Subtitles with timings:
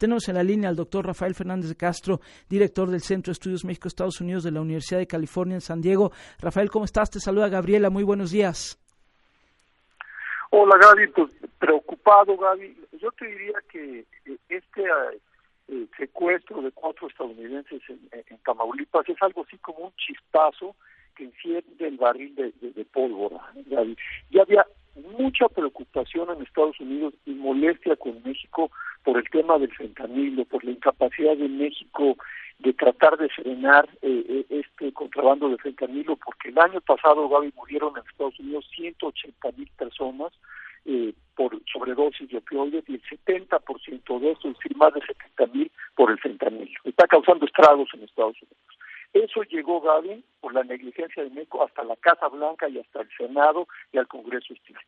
[0.00, 3.66] Tenemos en la línea al doctor Rafael Fernández de Castro, director del Centro de Estudios
[3.66, 6.10] México-Estados Unidos de la Universidad de California en San Diego.
[6.40, 7.10] Rafael, ¿cómo estás?
[7.10, 8.80] Te saluda Gabriela, muy buenos días.
[10.52, 12.74] Hola Gaby, pues preocupado Gaby.
[12.98, 14.84] Yo te diría que eh, este
[15.68, 20.76] eh, secuestro de cuatro estadounidenses en, Tamaulipas es algo así como un chispazo
[21.14, 23.52] que enciende el barril de, de pólvora.
[23.66, 23.98] Gaby.
[24.30, 24.64] Ya había
[25.18, 28.70] mucha preocupación en Estados Unidos y molestia con México
[29.04, 32.16] por el tema del fentanilo, por la incapacidad de México
[32.58, 37.52] de tratar de frenar eh, eh, este contrabando de fentanilo, porque el año pasado, Gaby,
[37.56, 40.32] murieron en Estados Unidos 180 mil personas
[40.84, 45.46] eh, por sobredosis de opioides y el 70% de eso, es decir, más de 70
[45.54, 46.80] mil por el fentanilo.
[46.84, 48.69] Está causando estragos en Estados Unidos.
[49.12, 53.08] Eso llegó, Gaby, por la negligencia de México hasta la Casa Blanca y hasta el
[53.16, 54.84] Senado y al Congreso Estatal.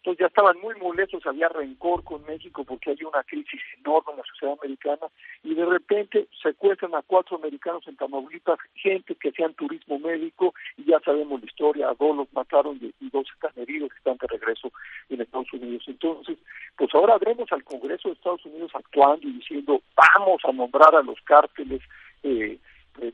[0.00, 4.16] Entonces ya estaban muy molestos, había rencor con México porque hay una crisis enorme en
[4.16, 5.06] la sociedad americana
[5.44, 10.84] y de repente secuestran a cuatro americanos en Tamaulipas, gente que hacían turismo médico y
[10.84, 14.26] ya sabemos la historia, a dos los mataron y, dos están heridos y están de
[14.26, 14.72] regreso
[15.10, 15.84] en Estados Unidos.
[15.86, 16.38] Entonces,
[16.78, 21.02] pues ahora vemos al Congreso de Estados Unidos actuando y diciendo vamos a nombrar a
[21.02, 21.82] los cárteles
[22.22, 22.58] eh,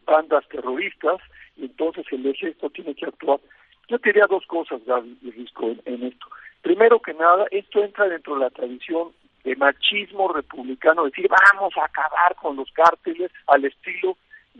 [0.04, 1.20] bandas terroristas
[1.56, 3.40] y entonces el ejército tiene que actuar.
[3.88, 6.26] Yo diría dos cosas, Gaby y Risco, en esto.
[6.62, 9.12] Primero que nada, esto entra dentro de la tradición
[9.44, 14.16] de machismo republicano, decir vamos a acabar con los cárteles al estilo,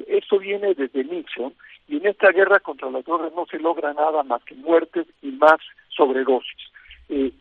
[0.06, 1.52] esto viene desde Nixon,
[1.88, 5.32] y en esta guerra contra las drogas no se logra nada más que muertes y
[5.32, 6.70] más sobredosis.
[7.08, 7.32] Eh,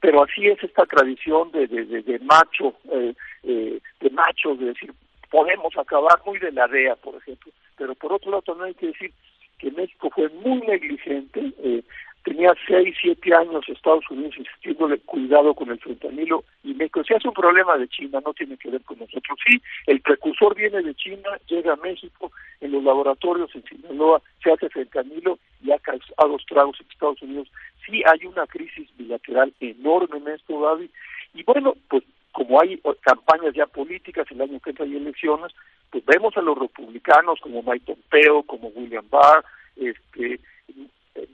[0.00, 4.92] pero así es esta tradición de, de, macho, eh, eh, de macho, de decir
[5.30, 8.86] podemos acabar muy de la DEA, por ejemplo, pero por otro lado también hay que
[8.88, 9.12] decir
[9.58, 11.82] que México fue muy negligente, eh,
[12.24, 17.02] tenía seis, siete años Estados Unidos insistiéndole cuidado con el fentanilo y México.
[17.04, 19.38] Si hace un problema de China, no tiene que ver con nosotros.
[19.46, 24.52] Sí, el precursor viene de China, llega a México, en los laboratorios en Sinaloa se
[24.52, 27.48] hace fentanilo y ha causado estragos en Estados Unidos.
[27.86, 30.90] Sí hay una crisis bilateral enorme en esto, Gaby.
[31.34, 35.52] Y bueno, pues como hay campañas ya políticas, el año que entra hay elecciones,
[35.90, 39.44] pues vemos a los republicanos como Mike Pompeo, como William Barr,
[39.76, 40.40] este,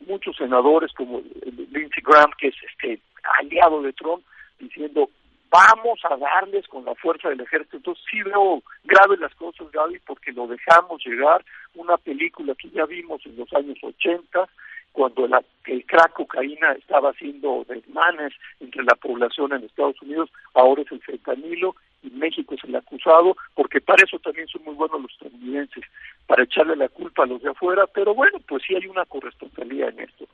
[0.06, 3.00] muchos senadores como Lindsey Graham, que es este
[3.40, 4.24] aliado de Trump,
[4.58, 5.10] diciendo
[5.50, 7.76] vamos a darles con la fuerza del ejército.
[7.76, 11.44] Entonces sí veo graves las cosas, Gaby, porque lo dejamos llegar.
[11.74, 14.48] Una película que ya vimos en los años 80,
[14.96, 20.80] cuando la, el crack cocaína estaba haciendo desmanes entre la población en Estados Unidos, ahora
[20.80, 25.02] es el fentanilo y México es el acusado, porque para eso también son muy buenos
[25.02, 25.84] los estadounidenses,
[26.26, 29.90] para echarle la culpa a los de afuera, pero bueno, pues sí hay una corresponsabilidad
[29.90, 30.26] en esto.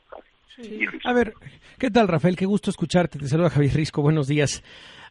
[1.06, 1.34] A ver,
[1.80, 2.36] ¿qué tal Rafael?
[2.36, 3.18] Qué gusto escucharte.
[3.18, 4.00] Te saluda Javier Risco.
[4.00, 4.62] Buenos días.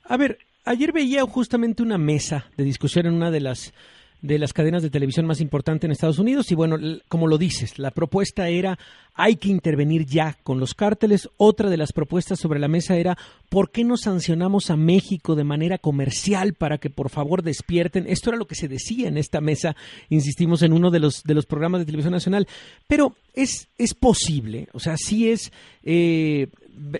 [0.05, 3.73] A ver, ayer veía justamente una mesa de discusión en una de las
[4.21, 6.77] de las cadenas de televisión más importantes en Estados Unidos y bueno,
[7.07, 8.77] como lo dices, la propuesta era
[9.13, 11.29] hay que intervenir ya con los cárteles.
[11.37, 13.17] Otra de las propuestas sobre la mesa era
[13.49, 18.05] ¿por qué no sancionamos a México de manera comercial para que por favor despierten?
[18.07, 19.75] Esto era lo que se decía en esta mesa,
[20.09, 22.47] insistimos en uno de los de los programas de televisión nacional,
[22.87, 25.51] pero es es posible, o sea, sí es
[25.83, 26.47] eh,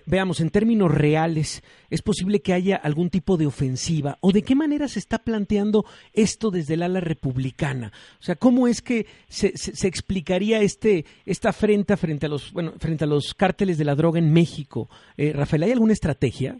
[0.06, 4.18] veamos, en términos reales, ¿es posible que haya algún tipo de ofensiva?
[4.20, 7.92] ¿O de qué manera se está planteando esto desde el ala republicana?
[8.20, 12.74] O sea, ¿cómo es que se, se, explicaría este, esta afrenta frente a los, bueno,
[12.78, 14.88] frente a los cárteles de la droga en México?
[15.16, 16.58] Eh, Rafael, ¿hay alguna estrategia?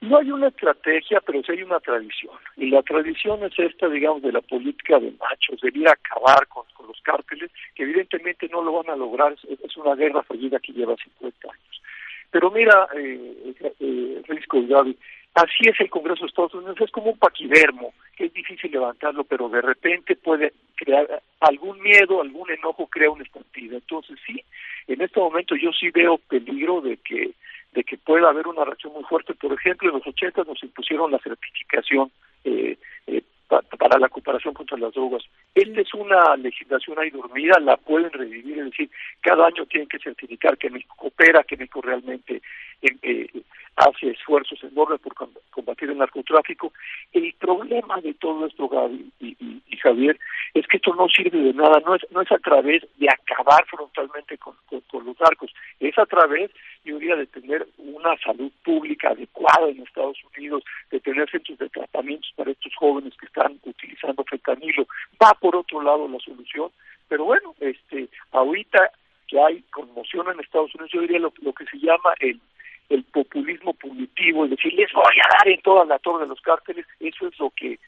[0.00, 2.34] No hay una estrategia, pero sí hay una tradición.
[2.56, 6.46] Y la tradición es esta, digamos, de la política de machos, de ir a acabar
[6.48, 9.34] con, los cárteles, que evidentemente no lo van a lograr.
[9.46, 11.82] Es, una guerra fallida que lleva 50 años.
[12.30, 14.22] Pero mira, eh, eh,
[14.52, 14.96] Gaby,
[15.34, 19.24] así es el Congreso de Estados Unidos, es como un paquidermo, que es difícil levantarlo,
[19.24, 23.76] pero de repente puede crear algún miedo, algún enojo, crea una estampida.
[23.76, 24.42] Entonces sí,
[24.88, 27.32] en este momento yo sí veo peligro de que
[27.72, 29.34] de que pueda haber una reacción muy fuerte.
[29.34, 32.10] Por ejemplo, en los 80 nos impusieron la certificación
[32.44, 32.76] eh,
[33.06, 35.22] eh, para la cooperación contra las drogas.
[35.54, 38.90] Esta es una legislación ahí dormida, la pueden revivir, es decir,
[39.20, 42.40] cada año tienen que certificar que México coopera, que México realmente
[42.82, 43.42] eh,
[43.76, 45.14] hace esfuerzos enormes por
[45.50, 46.72] combatir el narcotráfico.
[47.12, 50.18] El problema de todo esto, Gaby y, Javier,
[50.54, 53.64] es que esto no sirve de nada, no es, no es a través de acabar
[53.66, 56.50] frontalmente con, con los narcos, es a través
[56.84, 61.68] yo diría de tener una salud pública adecuada en Estados Unidos, de tener centros de
[61.68, 64.86] tratamientos para estos jóvenes que están utilizando fentanilo.
[65.22, 66.70] Va por otro lado la solución,
[67.08, 68.90] pero bueno, este, ahorita
[69.28, 72.40] que hay conmoción en Estados Unidos, yo diría lo, que se llama el
[72.88, 76.40] el populismo punitivo, es decir, les voy a dar en toda la torre de los
[76.40, 77.78] cárteles, eso es lo que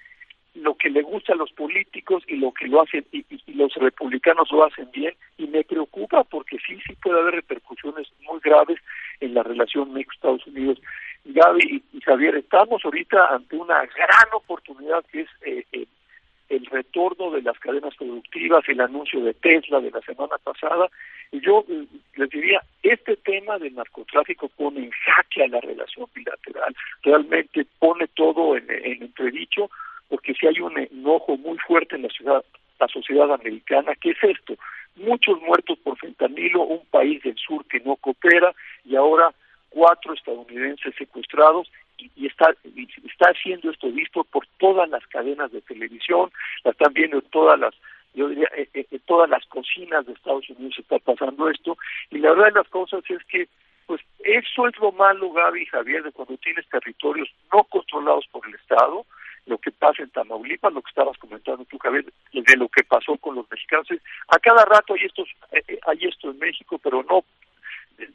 [0.62, 4.50] lo que le gusta a los políticos y lo que lo hacen y, los republicanos
[4.50, 8.78] lo hacen bien y me preocupa porque sí sí puede haber repercusiones muy graves
[9.20, 10.80] en la relación México-Estados Unidos.
[11.24, 15.86] Gaby y, Javier, estamos ahorita ante una gran oportunidad que es eh, eh,
[16.48, 20.90] el retorno de las cadenas productivas, el anuncio de Tesla de la semana pasada.
[21.30, 21.86] Y yo eh,
[22.16, 28.06] les diría, este tema del narcotráfico pone en jaque a la relación bilateral, realmente pone
[28.08, 29.70] todo en, en entredicho,
[30.12, 32.44] porque si hay un enojo muy fuerte en la ciudad,
[32.78, 34.56] la sociedad americana, ¿qué es esto?
[34.94, 38.54] Muchos muertos por fentanilo, un país del sur que no coopera
[38.84, 39.32] y ahora
[39.70, 42.54] cuatro estadounidenses secuestrados y, está
[43.06, 46.30] está siendo esto visto por todas las cadenas de televisión,
[46.62, 47.74] la están viendo en todas las
[48.12, 51.78] yo diría eh, eh, en, todas las cocinas de Estados Unidos está pasando esto
[52.10, 53.48] y la verdad de las cosas es que
[53.86, 58.46] pues eso es lo malo Gaby y Javier de cuando tienes territorios no controlados por
[58.46, 59.06] el Estado
[59.46, 63.16] lo que pasa en Tamaulipas, lo que estabas comentando tú, Javier, de lo que pasó
[63.16, 63.88] con los mexicanos.
[64.28, 67.24] A cada rato hay, estos, eh, hay esto en México, pero no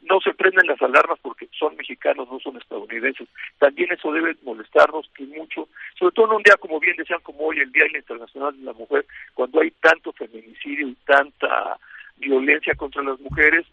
[0.02, 3.28] no se prenden las alarmas porque son mexicanos, no son estadounidenses.
[3.58, 7.46] También eso debe molestarnos y mucho, sobre todo en un día como bien decían como
[7.46, 11.78] hoy, el Día Internacional de la Mujer, cuando hay tanto feminicidio y tanta
[12.16, 13.66] violencia contra las mujeres,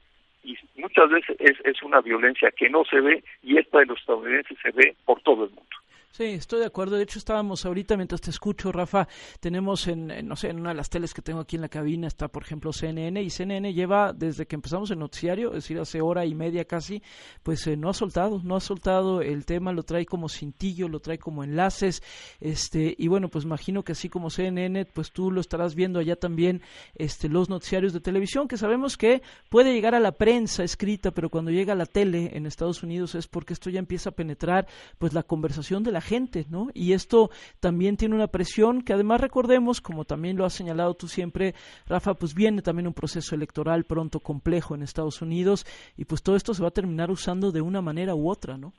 [0.43, 3.99] y muchas veces es, es una violencia que no se ve y esta de los
[3.99, 5.75] estadounidenses se ve por todo el mundo.
[6.15, 6.95] Sí, estoy de acuerdo.
[6.95, 9.05] De hecho, estábamos ahorita, mientras te escucho, Rafa,
[9.41, 12.07] tenemos en, no sé, en una de las teles que tengo aquí en la cabina
[12.07, 15.99] está, por ejemplo, CNN, y CNN lleva, desde que empezamos el noticiario, es decir, hace
[15.99, 17.03] hora y media casi,
[17.43, 21.01] pues eh, no ha soltado, no ha soltado el tema, lo trae como cintillo, lo
[21.01, 22.01] trae como enlaces,
[22.39, 26.15] este, y bueno, pues imagino que así como CNN, pues tú lo estarás viendo allá
[26.15, 26.61] también,
[26.93, 31.29] este, los noticiarios de televisión, que sabemos que puede llegar a la prensa escrita, pero
[31.29, 34.65] cuando llega a la tele en Estados Unidos es porque esto ya empieza a penetrar,
[34.97, 36.69] pues la conversación de la gente, ¿no?
[36.73, 37.29] Y esto
[37.59, 41.53] también tiene una presión que además recordemos, como también lo has señalado tú siempre,
[41.87, 45.65] Rafa, pues viene también un proceso electoral pronto complejo en Estados Unidos
[45.97, 48.73] y pues todo esto se va a terminar usando de una manera u otra, ¿no?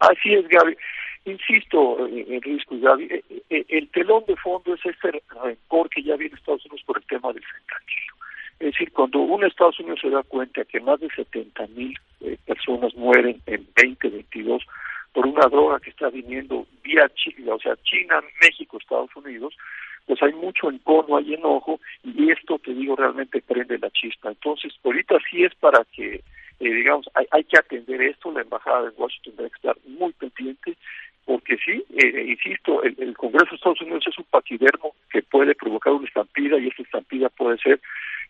[0.00, 0.76] Así es, Gaby.
[1.24, 6.02] Insisto, en eh, riesgo, Gaby, eh, eh, el telón de fondo es este rencor que
[6.02, 8.14] ya viene Estados Unidos por el tema del fentanilo.
[8.60, 11.98] Es decir, cuando un Estados Unidos se da cuenta que más de 70 mil
[12.46, 14.62] personas mueren en 2022
[15.16, 19.56] por una droga que está viniendo vía China, o sea, China, México, Estados Unidos,
[20.04, 24.28] pues hay mucho encono, hay enojo, y esto, te digo, realmente prende la chispa.
[24.28, 26.22] Entonces, ahorita sí es para que, eh,
[26.60, 30.76] digamos, hay, hay que atender esto, la Embajada de Washington debe estar muy pendiente,
[31.26, 35.54] porque sí, eh, insisto, el, el, Congreso de Estados Unidos es un paquidermo que puede
[35.54, 37.80] provocar una estampida, y esta estampida puede ser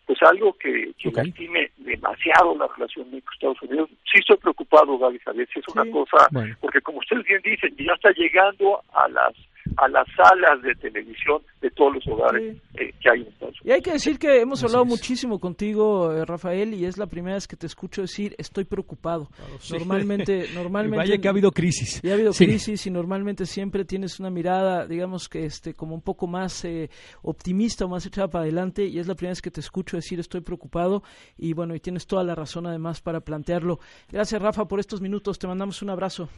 [0.07, 3.89] pues algo que, que lastime demasiado la relación México-Estados Unidos.
[4.11, 6.29] Sí estoy preocupado, Gaby Javier, si es una cosa,
[6.61, 9.33] porque como ustedes bien dicen, ya está llegando a las
[9.77, 13.65] a las salas de televisión de todos los hogares eh, que hay en Estados Unidos.
[13.65, 17.35] Y hay que decir que hemos hablado muchísimo contigo, eh, Rafael, y es la primera
[17.35, 19.27] vez que te escucho decir estoy preocupado.
[19.71, 20.97] Normalmente, normalmente.
[20.97, 22.01] vaya que ha habido crisis.
[22.01, 26.01] Ya ha habido crisis y normalmente siempre tienes una mirada, digamos que este, como un
[26.01, 26.89] poco más eh,
[27.21, 30.19] optimista o más echada para adelante, y es la primera vez que te escucho decir
[30.19, 31.03] estoy preocupado,
[31.37, 33.79] y bueno, y tienes toda la razón además para plantearlo.
[34.11, 35.37] Gracias, Rafa, por estos minutos.
[35.37, 36.29] Te mandamos un abrazo.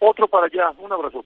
[0.00, 0.70] Otro para allá.
[0.78, 1.16] Un abrazo.